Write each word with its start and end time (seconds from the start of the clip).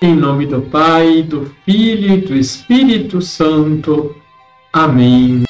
Em 0.00 0.14
nome 0.14 0.46
do 0.46 0.60
Pai, 0.60 1.24
do 1.24 1.52
Filho 1.64 2.14
e 2.14 2.20
do 2.20 2.36
Espírito 2.36 3.20
Santo. 3.20 4.14
Amém. 4.72 5.42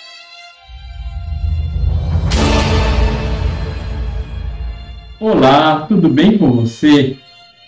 Olá, 5.21 5.85
tudo 5.87 6.09
bem 6.09 6.39
com 6.39 6.51
você? 6.51 7.19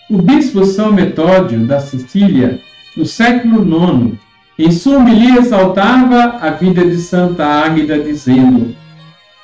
O 0.09 0.19
bispo 0.23 0.65
São 0.65 0.91
Metódio 0.91 1.59
da 1.67 1.79
Sicília, 1.79 2.59
no 2.97 3.05
século 3.05 3.61
IX, 3.61 4.17
em 4.57 4.71
sua 4.71 4.97
homilia 4.97 5.37
exaltava 5.37 6.39
a 6.43 6.49
vida 6.49 6.83
de 6.83 6.97
Santa 6.97 7.45
Águida, 7.45 7.99
dizendo: 7.99 8.75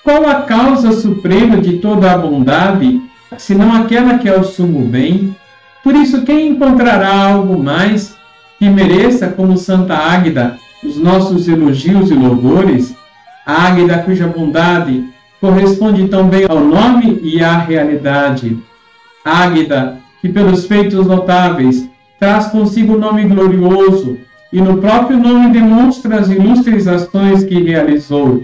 Qual 0.04 0.28
a 0.28 0.42
causa 0.42 0.92
suprema 0.92 1.58
de 1.58 1.78
toda 1.78 2.12
a 2.12 2.18
bondade, 2.18 3.00
senão 3.38 3.76
aquela 3.76 4.18
que 4.18 4.28
é 4.28 4.36
o 4.36 4.44
sumo 4.44 4.88
bem? 4.88 5.36
Por 5.88 5.96
isso, 5.96 6.24
quem 6.24 6.50
encontrará 6.50 7.30
algo 7.30 7.64
mais 7.64 8.14
que 8.60 8.68
mereça, 8.68 9.30
como 9.30 9.57
Santa 9.57 9.96
Águida, 9.96 10.57
os 10.84 10.98
nossos 10.98 11.48
elogios 11.48 12.11
e 12.11 12.14
louvores? 12.14 12.94
A 13.46 13.68
Águida 13.68 14.00
cuja 14.00 14.28
bondade 14.28 15.06
corresponde 15.39 16.10
tão 16.10 16.28
bem 16.28 16.44
ao 16.46 16.60
nome 16.60 17.21
e 17.24 17.42
à 17.42 17.60
realidade. 17.60 18.61
Águida, 19.24 19.97
que 20.20 20.28
pelos 20.28 20.66
feitos 20.66 21.08
notáveis 21.08 21.89
traz 22.19 22.47
consigo 22.47 22.96
o 22.96 23.00
nome 23.00 23.24
glorioso 23.24 24.18
e 24.52 24.60
no 24.60 24.80
próprio 24.80 25.18
nome 25.18 25.54
demonstra 25.54 26.19
as 26.19 26.28
ilustres 26.30 26.86
ações 26.86 27.46
que 27.46 27.64
realizou. 27.64 28.44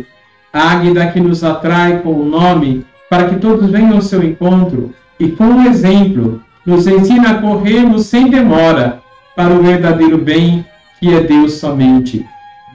Águida 0.54 1.08
que 1.08 1.20
nos 1.20 1.44
atrai 1.44 2.00
com 2.00 2.14
o 2.14 2.26
nome 2.26 2.86
para 3.10 3.28
que 3.28 3.36
todos 3.36 3.70
venham 3.70 3.96
ao 3.96 4.02
seu 4.02 4.24
encontro 4.24 4.94
e 5.20 5.28
com 5.28 5.58
o 5.58 5.68
exemplo 5.68 6.42
nos 6.66 6.88
ensina 6.88 7.32
a 7.32 7.42
corrermos 7.42 8.06
sem 8.06 8.30
demora 8.30 9.02
para 9.36 9.54
o 9.54 9.62
verdadeiro 9.62 10.18
bem 10.18 10.66
que 11.00 11.14
é 11.14 11.20
Deus 11.20 11.54
somente. 11.54 12.26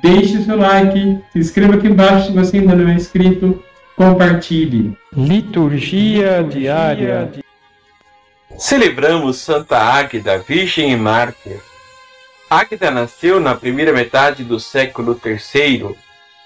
Deixe 0.03 0.43
seu 0.45 0.57
like, 0.57 1.19
se 1.33 1.39
inscreva 1.39 1.75
aqui 1.75 1.87
embaixo 1.87 2.27
se 2.27 2.33
você 2.33 2.59
ainda 2.59 2.75
não 2.75 2.89
é 2.89 2.95
inscrito, 2.95 3.63
compartilhe. 3.97 4.97
Liturgia 5.17 6.45
diária. 6.45 7.33
Celebramos 8.57 9.39
Santa 9.39 9.79
Águida, 9.79 10.39
Virgem 10.39 10.93
e 10.93 10.97
Mártir. 10.97 11.61
Águida 12.51 12.91
nasceu 12.91 13.41
na 13.41 13.55
primeira 13.55 13.93
metade 13.93 14.45
do 14.45 14.61
século 14.61 15.19
III 15.25 15.95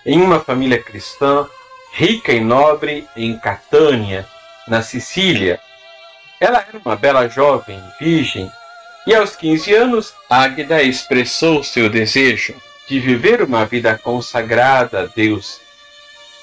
em 0.06 0.20
uma 0.20 0.40
família 0.40 0.82
cristã 0.82 1.46
rica 1.92 2.32
e 2.32 2.40
nobre 2.40 3.06
em 3.16 3.38
Catânia, 3.38 4.26
na 4.66 4.82
Sicília 4.82 5.60
ela 6.42 6.58
era 6.58 6.76
uma 6.84 6.96
bela 6.96 7.28
jovem, 7.28 7.80
virgem, 8.00 8.50
e 9.06 9.14
aos 9.14 9.36
15 9.36 9.74
anos, 9.74 10.12
Águida 10.28 10.82
expressou 10.82 11.62
seu 11.62 11.88
desejo 11.88 12.52
de 12.88 12.98
viver 12.98 13.42
uma 13.42 13.64
vida 13.64 13.96
consagrada 13.96 15.02
a 15.02 15.06
Deus. 15.06 15.60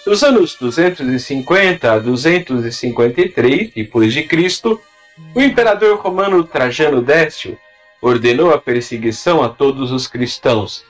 Nos 0.07 0.23
anos 0.23 0.55
250 0.55 1.91
a 1.91 1.99
253 1.99 3.71
depois 3.75 4.13
de 4.13 4.23
Cristo, 4.23 4.81
o 5.35 5.41
imperador 5.41 5.99
romano 5.99 6.45
Trajano 6.45 7.01
Décio 7.01 7.59
ordenou 8.01 8.53
a 8.53 8.57
perseguição 8.57 9.43
a 9.43 9.49
todos 9.49 9.91
os 9.91 10.07
cristãos. 10.07 10.85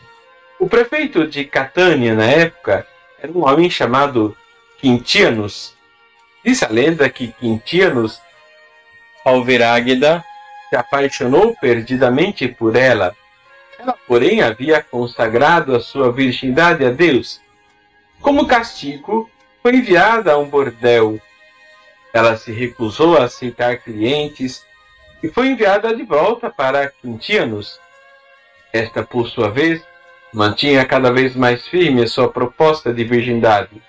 O 0.60 0.70
prefeito 0.70 1.26
de 1.26 1.46
Catânia 1.46 2.14
na 2.14 2.26
época 2.26 2.86
era 3.20 3.32
um 3.32 3.44
homem 3.44 3.72
chamado 3.72 4.38
Quintianus. 4.78 5.74
Diz 6.46 6.62
a 6.62 6.68
lenda 6.70 7.10
que 7.10 7.34
Quintianus 7.40 8.22
ao 9.30 9.44
ver 9.44 9.64
Águeda, 9.64 10.24
se 10.70 10.76
apaixonou 10.76 11.56
perdidamente 11.56 12.48
por 12.48 12.76
ela. 12.76 13.16
Ela, 13.80 13.96
porém, 14.08 14.42
havia 14.42 14.84
consagrado 14.84 15.76
a 15.76 15.80
sua 15.80 16.12
virgindade 16.12 16.86
a 16.86 16.90
Deus. 16.90 17.42
Como 18.22 18.48
castigo, 18.48 19.30
foi 19.64 19.76
enviada 19.76 20.34
a 20.34 20.38
um 20.38 20.50
bordel. 20.50 21.20
Ela 22.14 22.36
se 22.38 22.52
recusou 22.52 23.18
a 23.18 23.26
aceitar 23.26 23.78
clientes 23.78 24.64
e 25.24 25.30
foi 25.30 25.48
enviada 25.48 25.96
de 25.96 26.04
volta 26.04 26.50
para 26.50 26.90
Quintianos. 26.90 27.80
Esta, 28.74 29.04
por 29.04 29.28
sua 29.28 29.50
vez, 29.50 29.82
mantinha 30.34 30.86
cada 30.86 31.12
vez 31.12 31.36
mais 31.36 31.68
firme 31.68 32.04
a 32.04 32.08
sua 32.08 32.30
proposta 32.30 32.94
de 32.94 33.04
virgindade. 33.04 33.82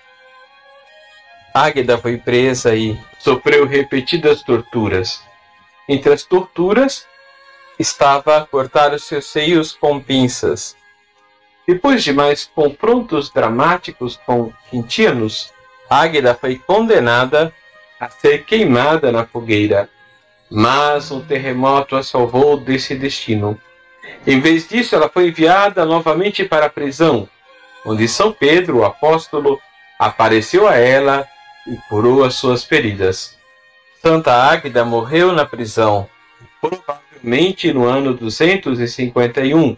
Águeda 1.53 1.97
foi 1.97 2.17
presa 2.17 2.75
e 2.75 2.97
sofreu 3.19 3.67
repetidas 3.67 4.41
torturas. 4.41 5.21
Entre 5.91 6.13
as 6.13 6.23
torturas 6.23 7.05
estava 7.77 8.47
cortar 8.49 8.93
os 8.93 9.03
seus 9.03 9.25
seios 9.25 9.73
com 9.73 9.99
pinças. 9.99 10.73
Depois 11.67 12.01
de 12.01 12.13
mais 12.13 12.45
confrontos 12.45 13.29
dramáticos 13.29 14.15
com 14.25 14.53
Quintianos, 14.69 15.51
Águeda 15.89 16.33
foi 16.33 16.55
condenada 16.55 17.53
a 17.99 18.09
ser 18.09 18.45
queimada 18.45 19.11
na 19.11 19.25
fogueira. 19.25 19.89
Mas 20.49 21.11
um 21.11 21.19
terremoto 21.19 21.97
a 21.97 22.03
salvou 22.03 22.55
desse 22.55 22.95
destino. 22.95 23.59
Em 24.25 24.39
vez 24.39 24.69
disso, 24.69 24.95
ela 24.95 25.09
foi 25.09 25.27
enviada 25.27 25.83
novamente 25.83 26.45
para 26.45 26.67
a 26.67 26.69
prisão, 26.69 27.27
onde 27.85 28.07
São 28.07 28.31
Pedro, 28.31 28.77
o 28.77 28.85
apóstolo, 28.85 29.59
apareceu 29.99 30.69
a 30.69 30.77
ela 30.77 31.27
e 31.67 31.75
curou 31.89 32.23
as 32.23 32.35
suas 32.35 32.63
feridas. 32.63 33.40
Santa 34.01 34.33
Águida 34.33 34.83
morreu 34.83 35.31
na 35.31 35.45
prisão, 35.45 36.09
provavelmente 36.59 37.71
no 37.71 37.85
ano 37.85 38.15
251, 38.15 39.77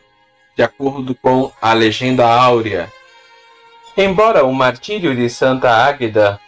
de 0.56 0.64
acordo 0.64 1.14
com 1.14 1.52
a 1.62 1.74
legenda 1.74 2.26
áurea. 2.26 2.90
Embora 3.98 4.46
o 4.46 4.54
martírio 4.54 5.14
de 5.14 5.30
Santa 5.30 5.70
Águida 5.70 6.40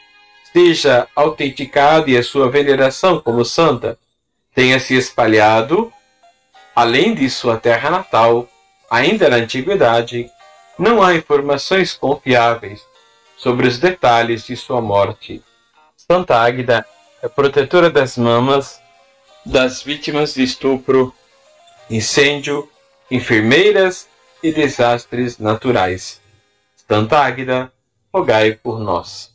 seja 0.53 1.05
autenticado 1.13 2.09
e 2.09 2.17
a 2.17 2.23
sua 2.23 2.49
veneração 2.49 3.19
como 3.19 3.43
santa 3.43 3.99
tenha 4.53 4.79
se 4.79 4.95
espalhado, 4.95 5.91
além 6.73 7.13
de 7.13 7.29
sua 7.29 7.57
terra 7.57 7.89
natal, 7.89 8.47
ainda 8.89 9.27
na 9.27 9.35
antiguidade, 9.35 10.29
não 10.79 11.03
há 11.03 11.13
informações 11.13 11.93
confiáveis 11.93 12.81
sobre 13.35 13.67
os 13.67 13.77
detalhes 13.77 14.45
de 14.45 14.55
sua 14.55 14.79
morte. 14.79 15.43
Santa 15.97 16.37
Águida 16.37 16.85
é 17.21 17.27
protetora 17.27 17.89
das 17.89 18.17
mamas, 18.17 18.79
das 19.45 19.81
vítimas 19.81 20.33
de 20.33 20.43
estupro, 20.43 21.13
incêndio, 21.89 22.69
enfermeiras 23.09 24.07
e 24.41 24.51
desastres 24.51 25.37
naturais. 25.37 26.21
Santa 26.87 27.19
Águida, 27.19 27.71
rogai 28.13 28.53
por 28.53 28.79
nós. 28.79 29.31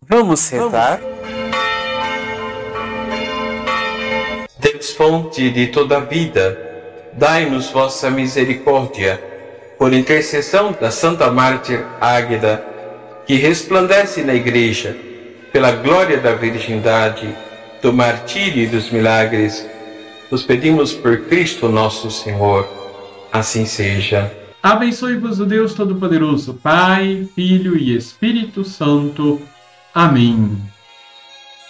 Vamos 0.00 0.40
sentar? 0.40 1.00
Deus, 4.58 4.90
fonte 4.92 5.50
de 5.50 5.68
toda 5.68 5.98
a 5.98 6.00
vida, 6.00 6.58
dai-nos 7.12 7.70
vossa 7.70 8.10
misericórdia, 8.10 9.22
por 9.78 9.92
intercessão 9.92 10.72
da 10.72 10.90
Santa 10.90 11.30
Mártir 11.30 11.84
Águida, 12.00 12.64
que 13.26 13.34
resplandece 13.34 14.22
na 14.22 14.34
Igreja, 14.34 14.96
pela 15.54 15.70
glória 15.70 16.18
da 16.18 16.34
virgindade, 16.34 17.32
do 17.80 17.92
martírio 17.92 18.64
e 18.64 18.66
dos 18.66 18.90
milagres, 18.90 19.64
nos 20.28 20.42
pedimos 20.42 20.92
por 20.92 21.16
Cristo 21.26 21.68
nosso 21.68 22.10
Senhor. 22.10 22.68
Assim 23.32 23.64
seja. 23.64 24.34
Abençoe-vos 24.60 25.38
o 25.38 25.46
Deus 25.46 25.72
Todo-Poderoso, 25.72 26.54
Pai, 26.54 27.28
Filho 27.36 27.76
e 27.76 27.94
Espírito 27.94 28.64
Santo. 28.64 29.40
Amém. 29.94 30.60